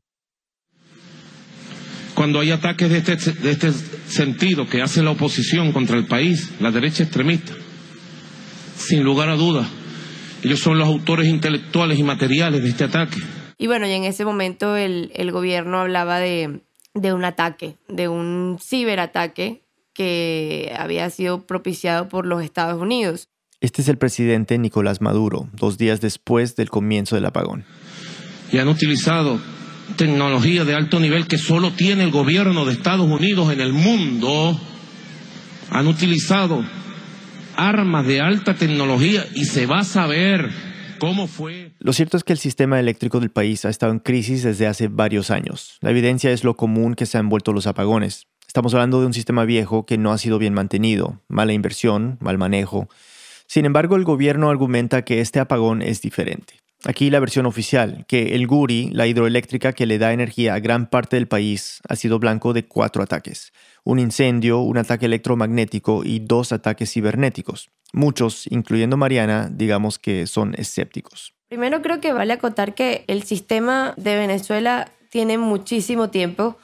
Cuando 2.14 2.40
hay 2.40 2.52
ataques 2.52 2.90
de 2.90 3.00
este, 3.00 3.32
de 3.34 3.52
este 3.52 3.74
sentido 3.74 4.66
que 4.66 4.82
hace 4.82 5.04
la 5.04 5.12
oposición 5.12 5.74
contra 5.74 5.98
el 5.98 6.06
país, 6.06 6.50
la 6.62 6.72
derecha 6.72 7.04
extremista, 7.04 7.52
sin 8.78 9.04
lugar 9.04 9.28
a 9.28 9.36
dudas, 9.36 9.68
ellos 10.44 10.62
son 10.62 10.78
los 10.78 10.88
autores 10.88 11.28
intelectuales 11.28 12.00
y 12.00 12.04
materiales 12.04 12.64
de 12.64 12.70
este 12.70 12.86
ataque. 12.86 13.18
Y 13.64 13.68
bueno, 13.68 13.88
y 13.88 13.94
en 13.94 14.04
ese 14.04 14.26
momento 14.26 14.76
el, 14.76 15.14
el 15.16 15.32
gobierno 15.32 15.80
hablaba 15.80 16.20
de, 16.20 16.60
de 16.94 17.14
un 17.14 17.24
ataque, 17.24 17.78
de 17.88 18.10
un 18.10 18.58
ciberataque 18.62 19.62
que 19.94 20.76
había 20.78 21.10
sido 21.10 21.48
propiciado 21.48 22.10
por 22.10 22.26
los 22.26 22.44
Estados 22.44 22.82
Unidos. 22.82 23.30
Este 23.62 23.82
es 23.82 23.88
el 23.88 23.98
presidente 23.98 24.58
Nicolás 24.58 25.00
Maduro, 25.00 25.48
dos 25.54 25.78
días 25.78 26.02
después 26.02 26.58
del 26.58 26.70
comienzo 26.70 27.16
del 27.16 27.26
apagón. 27.26 27.64
Y 28.52 28.58
han 28.58 28.68
utilizado 28.68 29.40
tecnología 29.96 30.66
de 30.66 30.76
alto 30.76 31.00
nivel 31.00 31.26
que 31.28 31.38
solo 31.38 31.72
tiene 31.72 32.04
el 32.04 32.12
gobierno 32.12 32.66
de 32.66 32.74
Estados 32.74 33.10
Unidos 33.10 33.54
en 33.54 33.62
el 33.62 33.72
mundo. 33.72 34.60
Han 35.70 35.88
utilizado 35.88 36.66
armas 37.56 38.06
de 38.08 38.20
alta 38.20 38.56
tecnología 38.56 39.26
y 39.34 39.46
se 39.46 39.68
va 39.68 39.80
a 39.80 39.84
saber 39.86 40.73
cómo 41.04 41.28
fue. 41.28 41.72
Lo 41.80 41.94
cierto 41.94 42.18
es 42.18 42.24
que 42.24 42.34
el 42.34 42.40
sistema 42.40 42.80
eléctrico 42.80 43.20
del 43.20 43.32
país 43.32 43.66
ha 43.66 43.70
estado 43.70 43.92
en 43.92 44.00
crisis 44.00 44.44
desde 44.44 44.68
hace 44.68 44.88
varios 44.88 45.32
años. 45.32 45.78
La 45.82 45.92
evidencia 45.92 46.32
es 46.32 46.44
lo 46.44 46.56
común 46.56 46.96
que 46.96 47.06
se 47.06 47.18
han 47.18 47.30
vuelto 47.30 47.54
los 47.54 47.68
apagones. 47.68 48.28
Estamos 48.48 48.74
hablando 48.74 49.00
de 49.00 49.08
un 49.08 49.14
sistema 49.14 49.46
viejo 49.46 49.86
que 49.86 49.98
no 49.98 50.12
ha 50.12 50.18
sido 50.18 50.38
bien 50.38 50.54
mantenido, 50.54 51.22
mala 51.28 51.54
inversión, 51.54 52.18
mal 52.22 52.38
manejo. 52.38 52.88
Sin 53.48 53.66
embargo, 53.66 53.96
el 53.96 54.04
gobierno 54.04 54.50
argumenta 54.50 55.04
que 55.04 55.20
este 55.20 55.40
apagón 55.40 55.82
es 55.82 56.02
diferente. 56.02 56.63
Aquí 56.86 57.10
la 57.10 57.22
versión 57.22 57.46
oficial, 57.46 58.04
que 58.10 58.36
el 58.36 58.46
Guri, 58.46 58.90
la 58.92 59.08
hidroeléctrica 59.08 59.72
que 59.72 59.86
le 59.86 59.98
da 59.98 60.12
energía 60.12 60.54
a 60.54 60.60
gran 60.60 60.90
parte 60.90 61.16
del 61.16 61.30
país, 61.30 61.80
ha 61.88 61.96
sido 61.96 62.20
blanco 62.20 62.52
de 62.52 62.66
cuatro 62.66 63.02
ataques. 63.02 63.54
Un 63.86 64.00
incendio, 64.00 64.60
un 64.60 64.78
ataque 64.78 65.06
electromagnético 65.06 66.04
y 66.04 66.20
dos 66.20 66.52
ataques 66.52 66.92
cibernéticos. 66.92 67.70
Muchos, 67.94 68.48
incluyendo 68.48 68.98
Mariana, 68.98 69.50
digamos 69.50 69.98
que 69.98 70.28
son 70.28 70.56
escépticos. 70.58 71.34
Primero 71.48 71.82
creo 71.82 72.02
que 72.02 72.12
vale 72.12 72.34
acotar 72.34 72.76
que 72.76 73.06
el 73.08 73.24
sistema 73.24 73.94
de 73.96 74.18
Venezuela 74.18 74.92
tiene 75.10 75.38
muchísimo 75.38 76.10
tiempo 76.10 76.58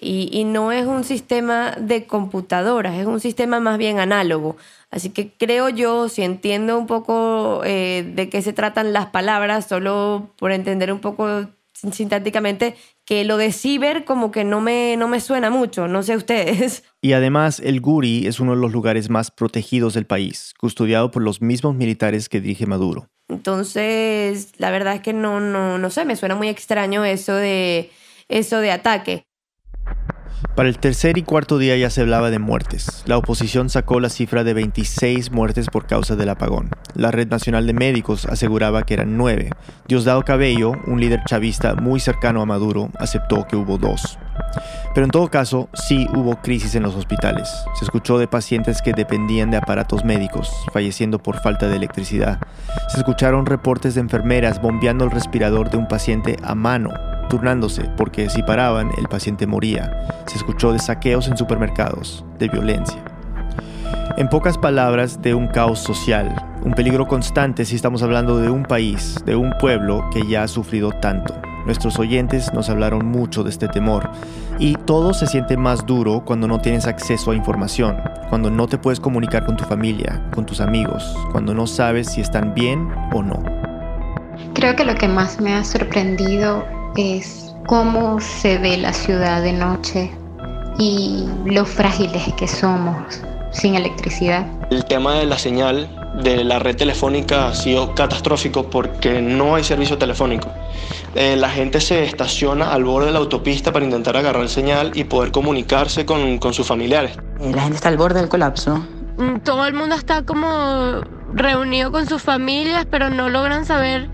y, 0.00 0.44
no 0.44 0.72
es 0.72 0.86
un 0.86 1.04
sistema 1.04 1.72
de 1.72 2.06
computadoras, 2.06 2.96
es 2.96 3.06
un 3.06 3.20
sistema 3.20 3.60
más 3.60 3.78
bien 3.78 3.98
análogo. 3.98 4.56
Así 4.90 5.10
que 5.10 5.32
creo 5.32 5.68
yo, 5.68 6.08
si 6.08 6.22
entiendo 6.22 6.78
un 6.78 6.86
poco 6.86 7.62
eh, 7.64 8.10
de 8.14 8.28
qué 8.28 8.40
se 8.42 8.52
tratan 8.52 8.92
las 8.92 9.06
palabras, 9.06 9.66
solo 9.68 10.30
por 10.38 10.52
entender 10.52 10.92
un 10.92 11.00
poco 11.00 11.48
sintácticamente, 11.72 12.76
que 13.04 13.24
lo 13.24 13.36
de 13.36 13.52
ciber 13.52 14.04
como 14.04 14.30
que 14.30 14.44
no 14.44 14.60
me, 14.60 14.96
no 14.96 15.08
me 15.08 15.20
suena 15.20 15.50
mucho, 15.50 15.88
no 15.88 16.02
sé 16.02 16.16
ustedes. 16.16 16.84
Y 17.00 17.12
además 17.12 17.60
el 17.60 17.80
Guri 17.80 18.26
es 18.26 18.40
uno 18.40 18.56
de 18.56 18.60
los 18.60 18.72
lugares 18.72 19.08
más 19.08 19.30
protegidos 19.30 19.94
del 19.94 20.04
país, 20.04 20.52
custodiado 20.58 21.12
por 21.12 21.22
los 21.22 21.40
mismos 21.40 21.76
militares 21.76 22.28
que 22.28 22.40
dirige 22.40 22.66
Maduro. 22.66 23.08
Entonces, 23.28 24.52
la 24.58 24.72
verdad 24.72 24.96
es 24.96 25.00
que 25.02 25.12
no, 25.12 25.38
no, 25.38 25.78
no 25.78 25.90
sé, 25.90 26.04
me 26.04 26.16
suena 26.16 26.34
muy 26.34 26.48
extraño 26.48 27.04
eso 27.04 27.34
de, 27.34 27.90
eso 28.28 28.58
de 28.58 28.72
ataque. 28.72 29.28
Para 30.54 30.68
el 30.68 30.78
tercer 30.78 31.18
y 31.18 31.22
cuarto 31.22 31.58
día 31.58 31.76
ya 31.76 31.90
se 31.90 32.00
hablaba 32.00 32.30
de 32.30 32.38
muertes. 32.38 33.02
La 33.06 33.16
oposición 33.16 33.70
sacó 33.70 34.00
la 34.00 34.08
cifra 34.08 34.44
de 34.44 34.54
26 34.54 35.30
muertes 35.30 35.68
por 35.68 35.86
causa 35.86 36.16
del 36.16 36.28
apagón. 36.28 36.70
La 36.94 37.10
Red 37.10 37.28
Nacional 37.28 37.66
de 37.66 37.72
Médicos 37.72 38.26
aseguraba 38.26 38.82
que 38.82 38.94
eran 38.94 39.16
9. 39.16 39.50
Diosdado 39.86 40.24
Cabello, 40.24 40.72
un 40.86 41.00
líder 41.00 41.22
chavista 41.26 41.74
muy 41.74 42.00
cercano 42.00 42.40
a 42.40 42.46
Maduro, 42.46 42.90
aceptó 42.98 43.46
que 43.46 43.56
hubo 43.56 43.78
dos. 43.78 44.18
Pero 44.94 45.04
en 45.04 45.10
todo 45.10 45.28
caso, 45.28 45.68
sí 45.74 46.08
hubo 46.14 46.40
crisis 46.40 46.74
en 46.74 46.82
los 46.82 46.94
hospitales. 46.94 47.48
Se 47.78 47.84
escuchó 47.84 48.18
de 48.18 48.28
pacientes 48.28 48.82
que 48.82 48.92
dependían 48.92 49.50
de 49.50 49.58
aparatos 49.58 50.04
médicos, 50.04 50.50
falleciendo 50.72 51.22
por 51.22 51.40
falta 51.40 51.68
de 51.68 51.76
electricidad. 51.76 52.40
Se 52.88 52.98
escucharon 52.98 53.46
reportes 53.46 53.94
de 53.94 54.00
enfermeras 54.00 54.60
bombeando 54.60 55.04
el 55.04 55.10
respirador 55.10 55.70
de 55.70 55.78
un 55.78 55.88
paciente 55.88 56.36
a 56.42 56.54
mano 56.54 57.17
turnándose 57.28 57.82
porque 57.96 58.28
si 58.30 58.42
paraban 58.42 58.90
el 58.98 59.08
paciente 59.08 59.46
moría. 59.46 60.06
Se 60.26 60.36
escuchó 60.36 60.72
de 60.72 60.78
saqueos 60.78 61.28
en 61.28 61.36
supermercados, 61.36 62.24
de 62.38 62.48
violencia. 62.48 63.02
En 64.16 64.28
pocas 64.28 64.58
palabras, 64.58 65.22
de 65.22 65.34
un 65.34 65.46
caos 65.46 65.78
social, 65.78 66.34
un 66.64 66.72
peligro 66.72 67.06
constante 67.06 67.64
si 67.64 67.76
estamos 67.76 68.02
hablando 68.02 68.38
de 68.38 68.50
un 68.50 68.64
país, 68.64 69.22
de 69.24 69.36
un 69.36 69.52
pueblo 69.60 70.08
que 70.12 70.26
ya 70.26 70.42
ha 70.42 70.48
sufrido 70.48 70.90
tanto. 70.90 71.34
Nuestros 71.64 71.98
oyentes 71.98 72.52
nos 72.52 72.70
hablaron 72.70 73.06
mucho 73.06 73.44
de 73.44 73.50
este 73.50 73.68
temor 73.68 74.10
y 74.58 74.74
todo 74.74 75.14
se 75.14 75.26
siente 75.26 75.56
más 75.56 75.86
duro 75.86 76.24
cuando 76.24 76.48
no 76.48 76.60
tienes 76.60 76.86
acceso 76.86 77.30
a 77.30 77.36
información, 77.36 77.96
cuando 78.28 78.50
no 78.50 78.66
te 78.66 78.78
puedes 78.78 78.98
comunicar 79.00 79.44
con 79.44 79.56
tu 79.56 79.64
familia, 79.64 80.28
con 80.34 80.46
tus 80.46 80.60
amigos, 80.60 81.16
cuando 81.30 81.54
no 81.54 81.66
sabes 81.66 82.08
si 82.08 82.20
están 82.20 82.54
bien 82.54 82.88
o 83.12 83.22
no. 83.22 83.42
Creo 84.54 84.74
que 84.74 84.84
lo 84.84 84.94
que 84.94 85.08
más 85.08 85.40
me 85.40 85.54
ha 85.54 85.62
sorprendido 85.62 86.64
es 86.96 87.54
cómo 87.66 88.20
se 88.20 88.58
ve 88.58 88.76
la 88.76 88.92
ciudad 88.92 89.42
de 89.42 89.52
noche 89.52 90.10
y 90.78 91.26
lo 91.44 91.64
frágiles 91.64 92.32
que 92.34 92.48
somos 92.48 93.20
sin 93.52 93.74
electricidad. 93.74 94.46
El 94.70 94.84
tema 94.84 95.14
de 95.14 95.26
la 95.26 95.38
señal 95.38 95.88
de 96.22 96.44
la 96.44 96.58
red 96.58 96.76
telefónica 96.76 97.48
ha 97.48 97.54
sido 97.54 97.94
catastrófico 97.94 98.70
porque 98.70 99.20
no 99.20 99.54
hay 99.54 99.64
servicio 99.64 99.98
telefónico. 99.98 100.48
Eh, 101.14 101.36
la 101.36 101.48
gente 101.48 101.80
se 101.80 102.04
estaciona 102.04 102.72
al 102.72 102.84
borde 102.84 103.06
de 103.06 103.12
la 103.12 103.18
autopista 103.18 103.72
para 103.72 103.84
intentar 103.84 104.16
agarrar 104.16 104.48
señal 104.48 104.92
y 104.94 105.04
poder 105.04 105.32
comunicarse 105.32 106.06
con, 106.06 106.38
con 106.38 106.54
sus 106.54 106.66
familiares. 106.66 107.16
La 107.40 107.62
gente 107.62 107.76
está 107.76 107.88
al 107.88 107.96
borde 107.96 108.20
del 108.20 108.28
colapso. 108.28 108.84
Mm, 109.18 109.38
todo 109.44 109.66
el 109.66 109.74
mundo 109.74 109.94
está 109.94 110.22
como 110.24 111.00
reunido 111.32 111.92
con 111.92 112.06
sus 112.06 112.22
familias, 112.22 112.86
pero 112.90 113.10
no 113.10 113.28
logran 113.28 113.64
saber 113.64 114.08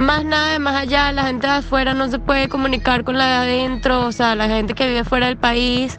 más 0.00 0.24
nada 0.24 0.52
de 0.52 0.58
más 0.58 0.74
allá, 0.74 1.12
la 1.12 1.24
gente 1.24 1.46
de 1.46 1.52
afuera 1.52 1.94
no 1.94 2.08
se 2.08 2.18
puede 2.18 2.48
comunicar 2.48 3.04
con 3.04 3.18
la 3.18 3.26
de 3.26 3.32
adentro, 3.32 4.06
o 4.06 4.12
sea, 4.12 4.34
la 4.34 4.48
gente 4.48 4.74
que 4.74 4.88
vive 4.88 5.04
fuera 5.04 5.26
del 5.26 5.36
país, 5.36 5.98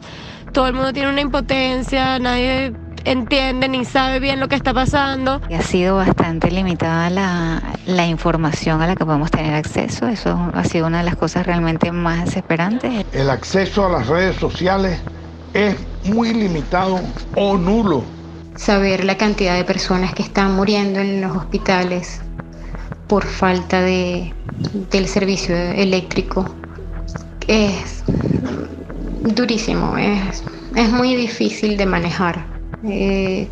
todo 0.52 0.66
el 0.66 0.74
mundo 0.74 0.92
tiene 0.92 1.08
una 1.08 1.20
impotencia, 1.20 2.18
nadie 2.18 2.72
entiende 3.04 3.68
ni 3.68 3.84
sabe 3.84 4.20
bien 4.20 4.40
lo 4.40 4.48
que 4.48 4.54
está 4.54 4.74
pasando. 4.74 5.40
Ha 5.56 5.62
sido 5.62 5.96
bastante 5.96 6.50
limitada 6.50 7.10
la, 7.10 7.62
la, 7.86 8.06
información 8.06 8.82
a 8.82 8.86
la 8.86 8.96
que 8.96 9.04
podemos 9.04 9.30
tener 9.30 9.54
acceso. 9.54 10.06
Eso 10.08 10.50
ha 10.54 10.64
sido 10.64 10.86
una 10.86 10.98
de 10.98 11.04
las 11.04 11.16
cosas 11.16 11.46
realmente 11.46 11.90
más 11.92 12.24
desesperantes. 12.24 13.04
El 13.12 13.30
acceso 13.30 13.86
a 13.86 13.88
las 13.88 14.08
redes 14.08 14.36
sociales 14.36 15.00
es 15.54 15.76
muy 16.04 16.32
limitado 16.32 17.00
o 17.34 17.56
nulo. 17.56 18.04
Saber 18.56 19.04
la 19.04 19.16
cantidad 19.16 19.56
de 19.56 19.64
personas 19.64 20.14
que 20.14 20.22
están 20.22 20.54
muriendo 20.54 21.00
en 21.00 21.22
los 21.22 21.36
hospitales, 21.36 22.20
por 23.12 23.26
falta 23.26 23.82
de, 23.82 24.32
del 24.90 25.06
servicio 25.06 25.54
eléctrico. 25.54 26.46
Es 27.46 28.02
durísimo, 29.36 29.98
es, 29.98 30.42
es 30.74 30.90
muy 30.90 31.14
difícil 31.14 31.76
de 31.76 31.84
manejar. 31.84 32.42
Eh, 32.84 33.46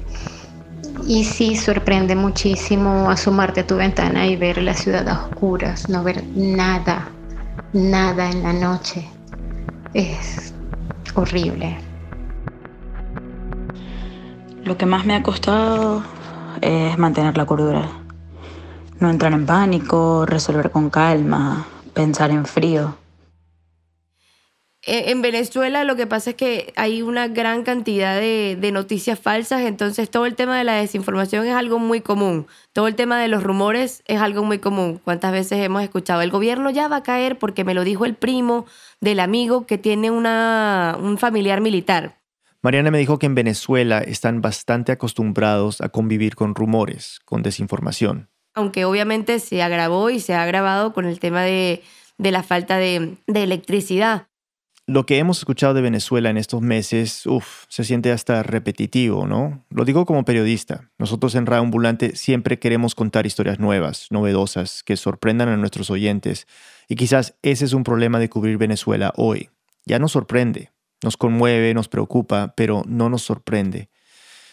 y 1.06 1.24
sí 1.24 1.56
sorprende 1.56 2.16
muchísimo 2.16 3.10
asomarte 3.10 3.60
a 3.60 3.66
tu 3.66 3.76
ventana 3.76 4.26
y 4.26 4.36
ver 4.36 4.62
la 4.62 4.72
ciudad 4.72 5.06
a 5.06 5.26
oscuras, 5.26 5.90
no 5.90 6.02
ver 6.04 6.24
nada, 6.34 7.10
nada 7.74 8.30
en 8.30 8.42
la 8.42 8.54
noche. 8.54 9.06
Es 9.92 10.54
horrible. 11.14 11.76
Lo 14.64 14.78
que 14.78 14.86
más 14.86 15.04
me 15.04 15.16
ha 15.16 15.22
costado 15.22 16.02
es 16.62 16.96
mantener 16.96 17.36
la 17.36 17.44
cordura 17.44 17.99
no 19.00 19.10
entrar 19.10 19.32
en 19.32 19.46
pánico, 19.46 20.26
resolver 20.26 20.70
con 20.70 20.90
calma, 20.90 21.66
pensar 21.94 22.30
en 22.30 22.44
frío. 22.44 22.96
E, 24.82 25.10
en 25.10 25.20
Venezuela 25.20 25.84
lo 25.84 25.94
que 25.96 26.06
pasa 26.06 26.30
es 26.30 26.36
que 26.36 26.72
hay 26.76 27.02
una 27.02 27.28
gran 27.28 27.64
cantidad 27.64 28.18
de, 28.18 28.70
noticias 28.72 29.18
falsas, 29.18 29.62
entonces 29.62 30.10
todo 30.10 30.24
el 30.26 30.36
tema 30.36 30.56
de 30.56 30.64
la 30.64 30.74
desinformación 30.74 31.46
es 31.46 31.54
algo 31.54 31.78
muy 31.78 32.00
común, 32.00 32.46
todo 32.72 32.88
el 32.88 32.94
tema 32.94 33.20
de 33.20 33.28
los 33.28 33.42
rumores 33.42 34.02
es 34.06 34.20
algo 34.20 34.42
muy 34.42 34.58
común. 34.58 35.00
¿Cuántas 35.02 35.32
veces 35.32 35.58
hemos 35.58 35.82
escuchado? 35.82 36.22
El 36.22 36.30
gobierno 36.30 36.70
ya 36.70 36.88
va 36.88 36.96
a 36.96 37.02
caer 37.02 37.38
porque 37.38 37.64
me 37.64 37.74
lo 37.74 37.84
dijo 37.84 38.04
el 38.04 38.14
primo 38.14 38.66
del 39.00 39.20
amigo 39.20 39.66
que 39.66 39.76
tiene 39.76 40.10
una, 40.10 40.96
un 41.00 41.18
familiar 41.18 41.60
militar. 41.60 42.18
Mariana 42.62 42.90
me 42.90 42.98
dijo 42.98 43.18
que 43.18 43.26
en 43.26 43.34
Venezuela 43.34 44.00
están 44.00 44.42
bastante 44.42 44.92
acostumbrados 44.92 45.80
a 45.80 45.88
convivir 45.88 46.36
con 46.36 46.54
rumores, 46.54 47.20
con 47.24 47.42
desinformación 47.42 48.28
aunque 48.54 48.84
obviamente 48.84 49.38
se 49.38 49.62
agravó 49.62 50.10
y 50.10 50.20
se 50.20 50.34
ha 50.34 50.42
agravado 50.42 50.92
con 50.92 51.04
el 51.06 51.20
tema 51.20 51.42
de, 51.42 51.82
la 52.18 52.42
falta 52.42 52.76
de, 52.76 53.16
electricidad. 53.26 54.26
Lo 54.86 55.06
que 55.06 55.18
hemos 55.18 55.38
escuchado 55.38 55.74
de 55.74 55.82
Venezuela 55.82 56.30
en 56.30 56.36
estos 56.36 56.62
meses, 56.62 57.24
uff, 57.26 57.64
se 57.68 57.84
siente 57.84 58.10
hasta 58.10 58.42
repetitivo, 58.42 59.26
¿no? 59.26 59.64
Lo 59.70 59.84
digo 59.84 60.04
como 60.04 60.24
periodista. 60.24 60.90
Nosotros 60.98 61.36
en 61.36 61.46
Radio 61.46 61.62
Ambulante 61.62 62.16
siempre 62.16 62.58
queremos 62.58 62.96
contar 62.96 63.24
historias 63.24 63.60
nuevas, 63.60 64.08
novedosas, 64.10 64.82
que 64.82 64.96
sorprendan 64.96 65.48
a 65.48 65.56
nuestros 65.56 65.90
oyentes. 65.90 66.48
Y 66.88 66.96
quizás 66.96 67.36
ese 67.42 67.66
es 67.66 67.72
un 67.72 67.84
problema 67.84 68.18
de 68.18 68.28
cubrir 68.28 68.58
Venezuela 68.58 69.12
hoy. 69.16 69.50
Ya 69.86 70.00
nos 70.00 70.12
sorprende, 70.12 70.72
nos 71.04 71.16
conmueve, 71.16 71.72
nos 71.72 71.88
preocupa, 71.88 72.54
pero 72.56 72.82
no 72.86 73.08
nos 73.08 73.22
sorprende. 73.22 73.90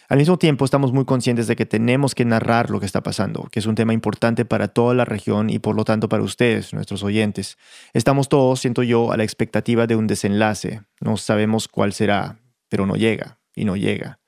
Al 0.08 0.16
mismo 0.16 0.38
tiempo, 0.38 0.64
estamos 0.64 0.94
muy 0.94 1.04
conscientes 1.04 1.48
de 1.48 1.54
que 1.54 1.66
tenemos 1.66 2.14
que 2.14 2.24
narrar 2.24 2.70
lo 2.70 2.80
que 2.80 2.86
está 2.86 3.02
pasando, 3.02 3.46
que 3.52 3.60
es 3.60 3.66
un 3.66 3.74
tema 3.74 3.92
importante 3.92 4.46
para 4.46 4.68
toda 4.68 4.94
la 4.94 5.04
región 5.04 5.50
y 5.50 5.58
por 5.58 5.76
lo 5.76 5.84
tanto 5.84 6.08
para 6.08 6.22
ustedes, 6.22 6.72
nuestros 6.72 7.02
oyentes. 7.02 7.58
Estamos 7.92 8.30
todos, 8.30 8.58
siento 8.58 8.82
yo, 8.82 9.12
a 9.12 9.18
la 9.18 9.24
expectativa 9.24 9.86
de 9.86 9.96
un 9.96 10.06
desenlace. 10.06 10.80
No 11.00 11.18
sabemos 11.18 11.68
cuál 11.68 11.92
será, 11.92 12.38
pero 12.70 12.86
no 12.86 12.94
llega 12.96 13.38
y 13.54 13.66
no 13.66 13.76
llega. 13.76 14.18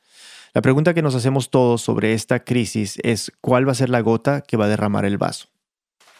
La 0.52 0.60
pregunta 0.60 0.92
que 0.92 1.00
nos 1.00 1.14
hacemos 1.14 1.48
todos 1.48 1.80
sobre 1.80 2.12
esta 2.12 2.44
crisis 2.44 2.98
es 3.02 3.32
cuál 3.40 3.66
va 3.66 3.72
a 3.72 3.76
ser 3.76 3.88
la 3.88 4.00
gota 4.00 4.42
que 4.42 4.58
va 4.58 4.66
a 4.66 4.68
derramar 4.68 5.06
el 5.06 5.16
vaso. 5.16 5.48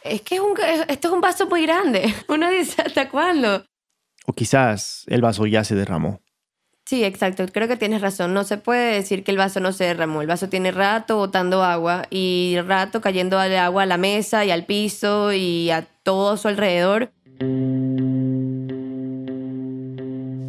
Es 0.03 0.23
que 0.23 0.41
esto 0.89 1.09
es 1.09 1.13
un 1.15 1.21
vaso 1.21 1.47
muy 1.47 1.67
grande. 1.67 2.15
Uno 2.29 2.49
dice, 2.49 2.81
¿hasta 2.81 3.11
cuándo? 3.11 3.67
O 4.25 4.33
quizás 4.33 5.05
el 5.09 5.21
vaso 5.21 5.45
ya 5.45 5.65
se 5.65 5.75
derramó. 5.75 6.23
Sí, 6.87 7.05
exacto. 7.05 7.45
Creo 7.53 7.69
que 7.69 7.77
tienes 7.77 8.01
razón. 8.01 8.35
No 8.35 8.45
se 8.45 8.57
puede 8.57 8.95
decir 8.95 9.23
que 9.23 9.31
el 9.31 9.39
vaso 9.39 9.61
no 9.61 9.73
se 9.73 9.85
derramó. 9.85 10.23
El 10.23 10.27
vaso 10.27 10.49
tiene 10.49 10.73
rato 10.73 11.17
botando 11.17 11.63
agua 11.63 12.07
y 12.11 12.57
rato 12.67 13.01
cayendo 13.01 13.39
agua 13.39 13.83
a 13.85 13.87
la 13.87 13.97
mesa 13.97 14.45
y 14.45 14.51
al 14.51 14.67
piso 14.67 15.33
y 15.33 15.71
a 15.71 15.87
todo 16.03 16.37
su 16.37 16.49
alrededor. 16.49 17.13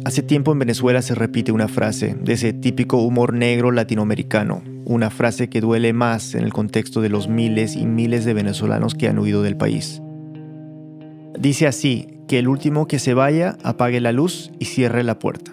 Hace 0.04 0.22
tiempo 0.22 0.52
en 0.52 0.58
Venezuela 0.58 1.00
se 1.00 1.14
repite 1.14 1.52
una 1.52 1.68
frase 1.68 2.16
de 2.20 2.32
ese 2.32 2.52
típico 2.52 2.98
humor 2.98 3.34
negro 3.34 3.70
latinoamericano. 3.70 4.62
una 4.84 5.10
frase 5.10 5.48
que 5.48 5.60
duele 5.60 5.92
más 5.92 6.34
en 6.34 6.42
el 6.42 6.52
contexto 6.52 7.00
de 7.00 7.08
los 7.08 7.28
miles 7.28 7.76
y 7.76 7.86
miles 7.86 8.24
de 8.24 8.34
venezolanos 8.34 8.94
que 8.94 9.06
han 9.06 9.18
huido 9.18 9.42
del 9.42 9.56
país. 9.56 10.02
Dice 11.38 11.68
así, 11.68 12.08
que 12.26 12.38
el 12.38 12.48
último 12.48 12.88
que 12.88 12.98
se 12.98 13.14
vaya 13.14 13.56
apague 13.62 14.00
la 14.00 14.10
luz 14.10 14.50
y 14.58 14.64
cierre 14.66 15.04
la 15.04 15.18
puerta. 15.18 15.52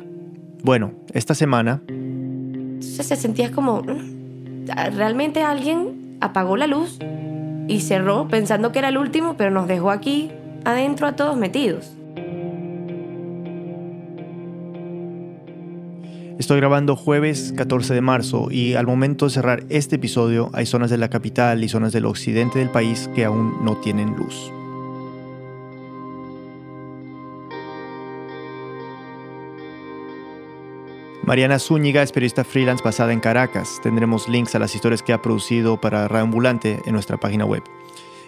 Bueno, 0.63 0.93
esta 1.13 1.35
semana... 1.35 1.81
Entonces 1.87 3.07
se 3.07 3.15
sentía 3.15 3.51
como, 3.51 3.81
mm, 3.81 4.67
realmente 4.95 5.43
alguien 5.43 6.17
apagó 6.21 6.57
la 6.57 6.67
luz 6.67 6.99
y 7.67 7.81
cerró 7.81 8.27
pensando 8.27 8.71
que 8.71 8.79
era 8.79 8.89
el 8.89 8.97
último, 8.97 9.35
pero 9.37 9.51
nos 9.51 9.67
dejó 9.67 9.91
aquí 9.91 10.31
adentro 10.65 11.07
a 11.07 11.15
todos 11.15 11.37
metidos. 11.37 11.93
Estoy 16.39 16.57
grabando 16.57 16.95
jueves 16.95 17.53
14 17.55 17.93
de 17.93 18.01
marzo 18.01 18.47
y 18.49 18.75
al 18.75 18.87
momento 18.87 19.25
de 19.25 19.31
cerrar 19.31 19.63
este 19.67 19.97
episodio 19.97 20.49
hay 20.53 20.65
zonas 20.65 20.89
de 20.89 20.97
la 20.97 21.09
capital 21.09 21.63
y 21.63 21.69
zonas 21.69 21.91
del 21.91 22.05
occidente 22.05 22.59
del 22.59 22.69
país 22.69 23.09
que 23.13 23.25
aún 23.25 23.63
no 23.63 23.75
tienen 23.77 24.15
luz. 24.15 24.51
Mariana 31.23 31.59
Zúñiga 31.59 32.01
es 32.01 32.11
periodista 32.11 32.43
freelance 32.43 32.83
basada 32.83 33.13
en 33.13 33.19
Caracas. 33.19 33.79
Tendremos 33.83 34.27
links 34.29 34.55
a 34.55 34.59
las 34.59 34.73
historias 34.73 35.03
que 35.03 35.13
ha 35.13 35.21
producido 35.21 35.79
para 35.79 36.05
Ambulante 36.05 36.81
en 36.85 36.93
nuestra 36.93 37.17
página 37.17 37.45
web. 37.45 37.63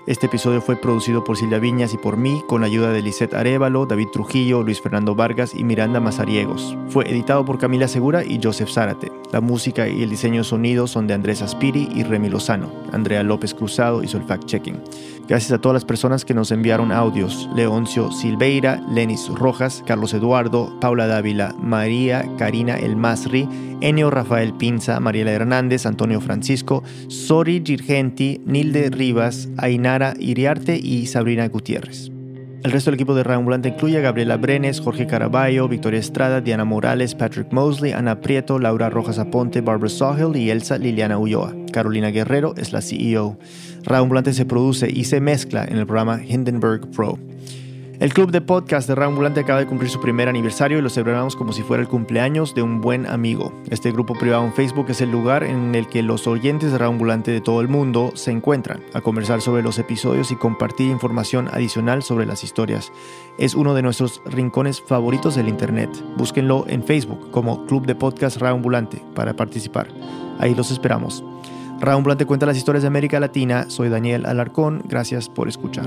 Este 0.08 0.26
episodio 0.26 0.62
fue 0.62 0.76
producido 0.76 1.24
por 1.24 1.38
Silvia 1.38 1.60
Viñas 1.60 1.94
y 1.94 1.98
por 1.98 2.18
mí, 2.18 2.44
con 2.48 2.62
la 2.62 2.68
ayuda 2.68 2.92
de 2.92 3.04
Lisette 3.04 3.36
Arevalo, 3.36 3.86
David 3.86 4.08
Trujillo, 4.08 4.64
Luis 4.64 4.82
Fernando 4.82 5.14
Vargas 5.14 5.54
y 5.54 5.64
Miranda 5.64 6.00
Mazariegos. 6.00 6.76
Fue 6.90 7.08
editado 7.08 7.46
por 7.46 7.60
Camila 7.60 7.88
Segura 7.88 8.26
y 8.26 8.40
Joseph 8.42 8.72
Zárate. 8.72 9.12
La 9.32 9.42
música 9.42 9.88
y 9.88 10.02
el 10.02 10.10
diseño 10.10 10.40
de 10.40 10.44
sonido 10.44 10.88
son 10.88 11.06
de 11.06 11.14
Andrés 11.14 11.44
Aspiri 11.44 11.88
y 11.94 12.04
Remy 12.04 12.30
Lozano. 12.30 12.72
Andrea 12.92 13.22
López 13.22 13.54
Cruzado 13.54 14.04
hizo 14.04 14.18
el 14.18 14.26
fact-checking. 14.26 14.82
Gracias 15.32 15.54
a 15.54 15.62
todas 15.62 15.76
las 15.76 15.86
personas 15.86 16.26
que 16.26 16.34
nos 16.34 16.52
enviaron 16.52 16.92
audios. 16.92 17.48
Leoncio 17.56 18.12
Silveira, 18.12 18.84
Lenis 18.92 19.30
Rojas, 19.30 19.82
Carlos 19.88 20.14
Eduardo, 20.14 20.78
Paula 20.82 21.08
Dávila, 21.08 21.56
María 21.58 22.30
Karina 22.38 22.76
El 22.76 22.98
Masri, 22.98 23.48
Enio 23.80 24.10
Rafael 24.10 24.54
Pinza, 24.54 25.00
Mariela 25.00 25.32
Hernández, 25.32 25.86
Antonio 25.86 26.20
Francisco, 26.20 26.84
Sori 27.08 27.64
Girgenti, 27.66 28.42
Nilde 28.46 28.90
Rivas, 28.90 29.48
Aina 29.56 30.16
Iriarte 30.20 30.76
y 30.76 31.08
Sabrina 31.08 31.48
Gutiérrez. 31.48 32.12
El 32.64 32.72
resto 32.72 32.92
del 32.92 32.96
equipo 32.96 33.16
de 33.16 33.24
Reambulante 33.24 33.70
incluye 33.70 33.98
a 33.98 34.02
Gabriela 34.02 34.38
Brenes, 34.38 34.82
Jorge 34.82 35.08
Caraballo, 35.08 35.68
Victoria 35.68 36.00
Estrada, 36.00 36.42
Diana 36.42 36.64
Morales, 36.64 37.16
Patrick 37.16 37.52
Mosley, 37.52 37.92
Ana 37.92 38.22
Prieto, 38.22 38.60
Laura 38.60 38.92
Rojas 38.92 39.18
Aponte, 39.18 39.62
Barbara 39.62 39.90
Sawhill 39.90 40.36
y 40.36 40.52
Elsa 40.52 40.78
Liliana 40.78 41.18
Ulloa. 41.18 41.56
Carolina 41.74 42.10
Guerrero 42.10 42.54
es 42.58 42.72
la 42.72 42.82
CEO. 42.82 43.40
Reambulante 43.82 44.34
se 44.34 44.46
produce 44.46 44.88
y 44.92 45.06
se 45.06 45.20
mezcla 45.22 45.66
en 45.66 45.80
el 45.80 45.88
programa 45.88 46.22
Hindenburg 46.24 46.92
Pro. 46.92 47.18
El 48.02 48.16
club 48.16 48.32
de 48.32 48.42
podcast 48.42 48.90
de 48.90 49.06
Ambulante 49.06 49.42
acaba 49.42 49.60
de 49.60 49.68
cumplir 49.68 49.92
su 49.92 50.02
primer 50.02 50.28
aniversario 50.28 50.80
y 50.80 50.82
lo 50.82 50.90
celebramos 50.90 51.36
como 51.36 51.54
si 51.54 51.62
fuera 51.62 51.84
el 51.84 51.88
cumpleaños 51.88 52.56
de 52.56 52.64
un 52.64 52.82
buen 52.82 53.06
amigo. 53.06 53.54
Este 53.70 53.92
grupo 53.92 54.16
privado 54.16 54.44
en 54.44 54.54
Facebook 54.54 54.88
es 54.90 55.02
el 55.02 55.12
lugar 55.12 55.44
en 55.44 55.76
el 55.76 55.88
que 55.88 56.02
los 56.02 56.26
oyentes 56.26 56.72
de 56.72 56.84
Ambulante 56.84 57.30
de 57.30 57.42
todo 57.42 57.62
el 57.62 57.68
mundo 57.68 58.12
se 58.16 58.32
encuentran 58.32 58.82
a 58.96 59.02
conversar 59.02 59.40
sobre 59.42 59.62
los 59.62 59.78
episodios 59.78 60.32
y 60.32 60.36
compartir 60.36 60.90
información 60.90 61.48
adicional 61.54 62.02
sobre 62.02 62.26
las 62.26 62.44
historias. 62.44 62.92
Es 63.38 63.54
uno 63.54 63.76
de 63.76 63.84
nuestros 63.84 64.24
rincones 64.26 64.82
favoritos 64.82 65.36
del 65.36 65.48
Internet. 65.48 65.92
Búsquenlo 66.18 66.66
en 66.68 66.84
Facebook 66.84 67.30
como 67.30 67.68
Club 67.68 67.86
de 67.86 67.94
Podcast 67.94 68.42
Ambulante 68.42 69.00
para 69.14 69.36
participar. 69.36 69.90
Ahí 70.40 70.56
los 70.56 70.72
esperamos. 70.72 71.24
Ambulante 71.80 72.26
cuenta 72.26 72.48
las 72.48 72.58
historias 72.58 72.82
de 72.82 72.88
América 72.88 73.20
Latina. 73.20 73.70
Soy 73.70 73.90
Daniel 73.90 74.26
Alarcón. 74.26 74.82
Gracias 74.88 75.30
por 75.30 75.48
escuchar. 75.48 75.86